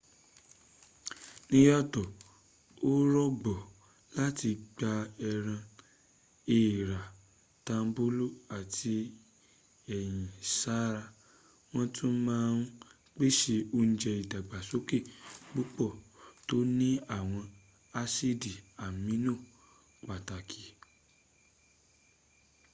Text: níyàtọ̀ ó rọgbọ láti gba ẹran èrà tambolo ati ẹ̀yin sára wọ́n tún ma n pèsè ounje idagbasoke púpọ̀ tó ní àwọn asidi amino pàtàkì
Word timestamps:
níyàtọ̀ 1.49 2.03
ó 2.91 2.91
rọgbọ 3.13 3.53
láti 4.17 4.49
gba 4.77 4.91
ẹran 5.29 5.63
èrà 6.59 6.99
tambolo 7.67 8.25
ati 8.57 8.95
ẹ̀yin 9.97 10.23
sára 10.57 11.03
wọ́n 11.71 11.87
tún 11.95 12.15
ma 12.27 12.37
n 12.57 12.61
pèsè 13.15 13.55
ounje 13.77 14.11
idagbasoke 14.23 14.97
púpọ̀ 15.51 15.91
tó 16.47 16.57
ní 16.77 16.89
àwọn 17.17 17.45
asidi 18.01 18.53
amino 18.85 19.33
pàtàkì 20.05 20.63